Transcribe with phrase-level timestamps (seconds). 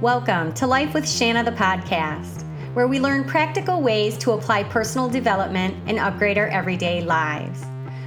[0.00, 5.10] Welcome to Life with Shanna, the podcast, where we learn practical ways to apply personal
[5.10, 7.62] development and upgrade our everyday lives.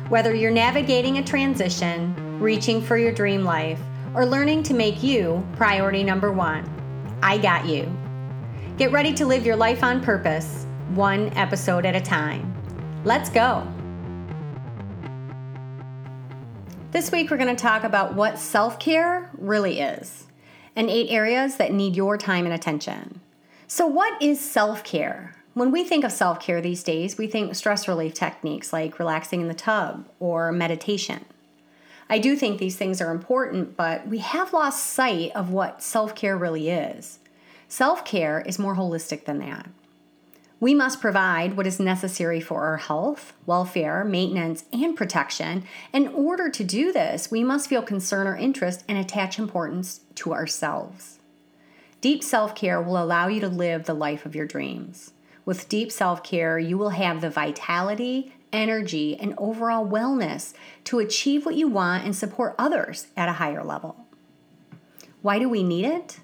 [0.09, 3.79] Whether you're navigating a transition, reaching for your dream life,
[4.15, 6.67] or learning to make you priority number one,
[7.21, 7.95] I got you.
[8.75, 12.55] Get ready to live your life on purpose, one episode at a time.
[13.05, 13.67] Let's go.
[16.89, 20.22] This week, we're going to talk about what self care really is
[20.75, 23.21] and eight areas that need your time and attention.
[23.67, 25.35] So, what is self care?
[25.53, 29.41] When we think of self care these days, we think stress relief techniques like relaxing
[29.41, 31.25] in the tub or meditation.
[32.09, 36.15] I do think these things are important, but we have lost sight of what self
[36.15, 37.19] care really is.
[37.67, 39.69] Self care is more holistic than that.
[40.63, 45.65] We must provide what is necessary for our health, welfare, maintenance, and protection.
[45.91, 50.31] In order to do this, we must feel concern or interest and attach importance to
[50.31, 51.19] ourselves.
[51.99, 55.11] Deep self care will allow you to live the life of your dreams.
[55.43, 60.53] With deep self care, you will have the vitality, energy, and overall wellness
[60.85, 64.07] to achieve what you want and support others at a higher level.
[65.21, 66.21] Why do we need it?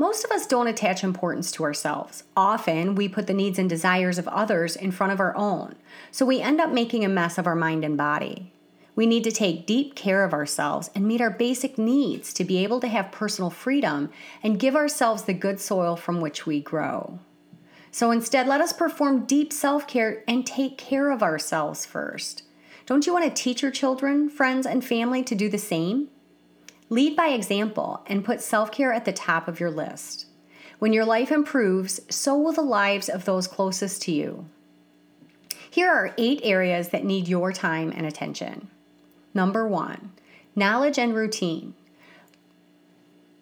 [0.00, 2.22] Most of us don't attach importance to ourselves.
[2.36, 5.74] Often, we put the needs and desires of others in front of our own,
[6.12, 8.52] so we end up making a mess of our mind and body.
[8.94, 12.62] We need to take deep care of ourselves and meet our basic needs to be
[12.62, 14.10] able to have personal freedom
[14.42, 17.18] and give ourselves the good soil from which we grow.
[17.90, 22.44] So instead, let us perform deep self care and take care of ourselves first.
[22.86, 26.08] Don't you want to teach your children, friends, and family to do the same?
[26.90, 30.26] Lead by example and put self care at the top of your list.
[30.78, 34.46] When your life improves, so will the lives of those closest to you.
[35.70, 38.68] Here are eight areas that need your time and attention.
[39.34, 40.12] Number one,
[40.56, 41.74] knowledge and routine.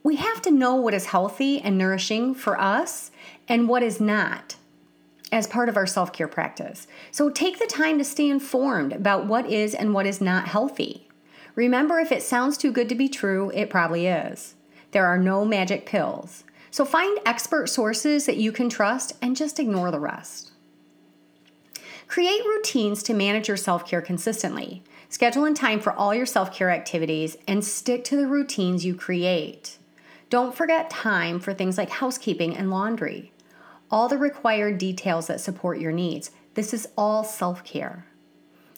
[0.03, 3.11] We have to know what is healthy and nourishing for us
[3.49, 4.57] and what is not
[5.33, 6.87] as part of our self care practice.
[7.11, 11.06] So take the time to stay informed about what is and what is not healthy.
[11.57, 14.55] Remember, if it sounds too good to be true, it probably is.
[14.93, 16.45] There are no magic pills.
[16.71, 20.53] So find expert sources that you can trust and just ignore the rest.
[22.07, 24.83] Create routines to manage your self care consistently.
[25.09, 28.95] Schedule in time for all your self care activities and stick to the routines you
[28.95, 29.79] create.
[30.29, 33.33] Don't forget time for things like housekeeping and laundry.
[33.91, 36.31] All the required details that support your needs.
[36.55, 38.07] This is all self care.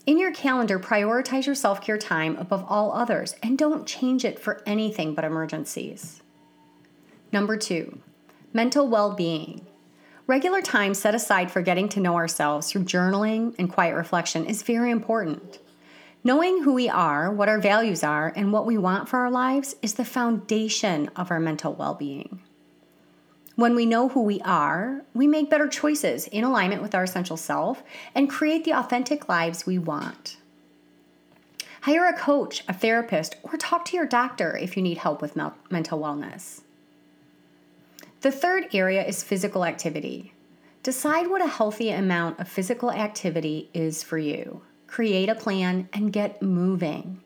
[0.09, 4.39] In your calendar, prioritize your self care time above all others and don't change it
[4.39, 6.23] for anything but emergencies.
[7.31, 7.99] Number two,
[8.55, 9.67] mental well being.
[10.27, 14.63] Regular time set aside for getting to know ourselves through journaling and quiet reflection is
[14.63, 15.59] very important.
[16.25, 19.77] Knowing who we are, what our values are, and what we want for our lives
[19.83, 22.41] is the foundation of our mental well being.
[23.59, 27.37] When we know who we are, we make better choices in alignment with our essential
[27.37, 27.83] self
[28.15, 30.37] and create the authentic lives we want.
[31.81, 35.35] Hire a coach, a therapist, or talk to your doctor if you need help with
[35.35, 36.61] mental wellness.
[38.21, 40.33] The third area is physical activity.
[40.85, 44.63] Decide what a healthy amount of physical activity is for you.
[44.87, 47.23] Create a plan and get moving.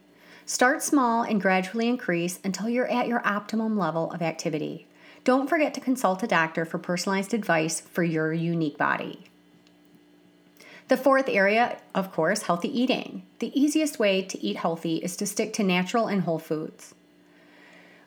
[0.46, 4.86] Start small and gradually increase until you're at your optimum level of activity.
[5.24, 9.24] Don't forget to consult a doctor for personalized advice for your unique body.
[10.88, 13.22] The fourth area, of course, healthy eating.
[13.38, 16.94] The easiest way to eat healthy is to stick to natural and whole foods.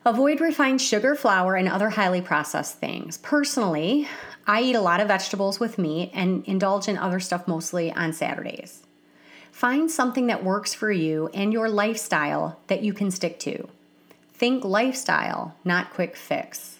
[0.03, 3.17] Avoid refined sugar, flour, and other highly processed things.
[3.17, 4.07] Personally,
[4.45, 8.13] I eat a lot of vegetables with meat and indulge in other stuff mostly on
[8.13, 8.83] Saturdays.
[9.51, 13.67] Find something that works for you and your lifestyle that you can stick to.
[14.33, 16.77] Think lifestyle, not quick fix.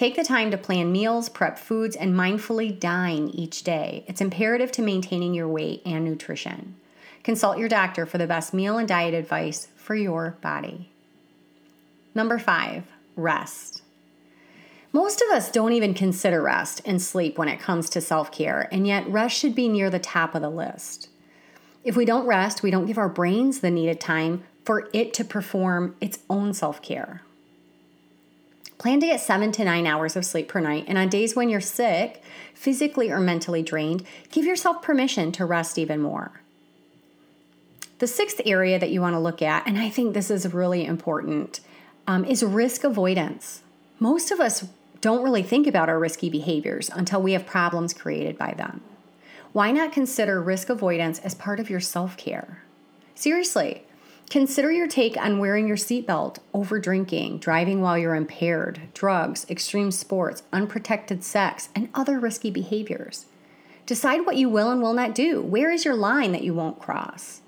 [0.00, 4.02] Take the time to plan meals, prep foods, and mindfully dine each day.
[4.06, 6.76] It's imperative to maintaining your weight and nutrition.
[7.22, 10.88] Consult your doctor for the best meal and diet advice for your body.
[12.14, 12.84] Number five,
[13.14, 13.82] rest.
[14.90, 18.70] Most of us don't even consider rest and sleep when it comes to self care,
[18.72, 21.10] and yet rest should be near the top of the list.
[21.84, 25.24] If we don't rest, we don't give our brains the needed time for it to
[25.24, 27.20] perform its own self care.
[28.80, 31.50] Plan to get seven to nine hours of sleep per night, and on days when
[31.50, 32.22] you're sick,
[32.54, 36.40] physically or mentally drained, give yourself permission to rest even more.
[37.98, 40.86] The sixth area that you want to look at, and I think this is really
[40.86, 41.60] important,
[42.06, 43.60] um, is risk avoidance.
[43.98, 44.66] Most of us
[45.02, 48.80] don't really think about our risky behaviors until we have problems created by them.
[49.52, 52.62] Why not consider risk avoidance as part of your self care?
[53.14, 53.82] Seriously,
[54.30, 59.90] Consider your take on wearing your seatbelt, over drinking, driving while you're impaired, drugs, extreme
[59.90, 63.26] sports, unprotected sex, and other risky behaviors.
[63.86, 65.42] Decide what you will and will not do.
[65.42, 67.40] Where is your line that you won't cross?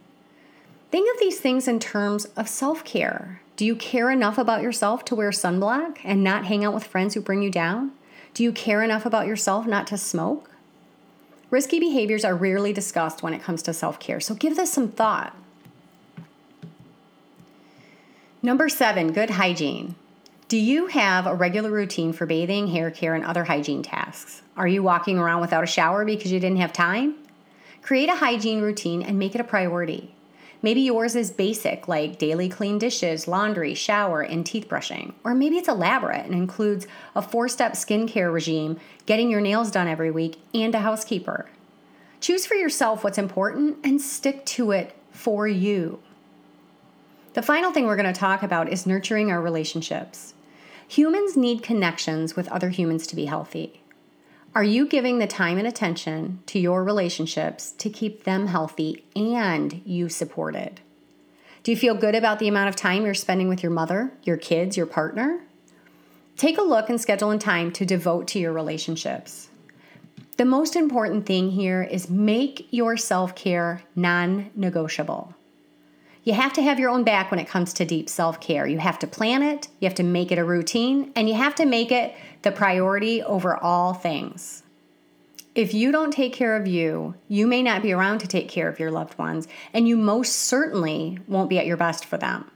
[0.90, 3.40] Think of these things in terms of self care.
[3.54, 7.14] Do you care enough about yourself to wear sunblock and not hang out with friends
[7.14, 7.92] who bring you down?
[8.34, 10.50] Do you care enough about yourself not to smoke?
[11.48, 14.88] Risky behaviors are rarely discussed when it comes to self care, so give this some
[14.88, 15.36] thought.
[18.44, 19.94] Number seven, good hygiene.
[20.48, 24.42] Do you have a regular routine for bathing, hair care, and other hygiene tasks?
[24.56, 27.14] Are you walking around without a shower because you didn't have time?
[27.82, 30.12] Create a hygiene routine and make it a priority.
[30.60, 35.14] Maybe yours is basic, like daily clean dishes, laundry, shower, and teeth brushing.
[35.22, 39.86] Or maybe it's elaborate and includes a four step skincare regime, getting your nails done
[39.86, 41.46] every week, and a housekeeper.
[42.20, 46.00] Choose for yourself what's important and stick to it for you.
[47.34, 50.34] The final thing we're going to talk about is nurturing our relationships.
[50.88, 53.80] Humans need connections with other humans to be healthy.
[54.54, 59.80] Are you giving the time and attention to your relationships to keep them healthy and
[59.86, 60.82] you supported?
[61.62, 64.36] Do you feel good about the amount of time you're spending with your mother, your
[64.36, 65.40] kids, your partner?
[66.36, 69.48] Take a look and schedule in time to devote to your relationships.
[70.36, 75.34] The most important thing here is make your self care non negotiable.
[76.24, 78.66] You have to have your own back when it comes to deep self care.
[78.66, 81.54] You have to plan it, you have to make it a routine, and you have
[81.56, 84.62] to make it the priority over all things.
[85.54, 88.68] If you don't take care of you, you may not be around to take care
[88.68, 92.50] of your loved ones, and you most certainly won't be at your best for them.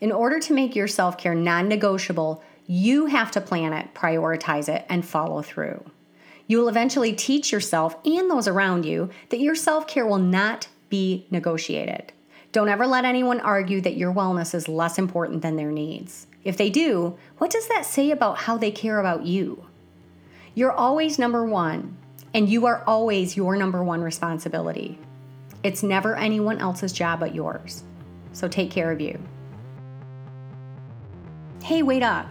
[0.00, 4.68] In order to make your self care non negotiable, you have to plan it, prioritize
[4.68, 5.84] it, and follow through.
[6.46, 10.68] You will eventually teach yourself and those around you that your self care will not
[10.88, 12.12] be negotiated.
[12.52, 16.26] Don't ever let anyone argue that your wellness is less important than their needs.
[16.42, 19.66] If they do, what does that say about how they care about you?
[20.54, 21.96] You're always number one,
[22.34, 24.98] and you are always your number one responsibility.
[25.62, 27.84] It's never anyone else's job but yours.
[28.32, 29.18] So take care of you.
[31.62, 32.26] Hey, wait up.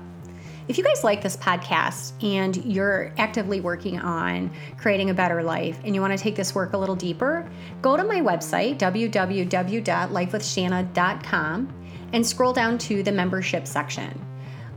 [0.69, 5.79] If you guys like this podcast and you're actively working on creating a better life
[5.83, 7.49] and you want to take this work a little deeper,
[7.81, 11.73] go to my website, www.lifewithshanna.com,
[12.13, 14.23] and scroll down to the membership section.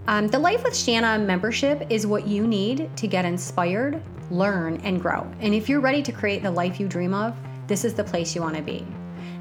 [0.06, 4.98] Um, the Life with Shanna membership is what you need to get inspired, learn, and
[4.98, 5.30] grow.
[5.40, 7.36] And if you're ready to create the life you dream of,
[7.66, 8.86] this is the place you want to be.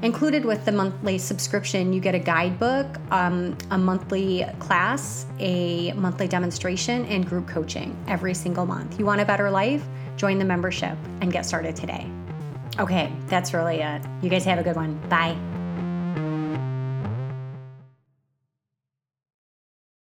[0.02, 6.28] Included with the monthly subscription, you get a guidebook, um, a monthly class, a monthly
[6.28, 8.98] demonstration, and group coaching every single month.
[8.98, 9.84] You want a better life?
[10.16, 12.10] Join the membership and get started today.
[12.78, 14.02] Okay, that's really it.
[14.22, 14.98] You guys have a good one.
[15.08, 15.36] Bye.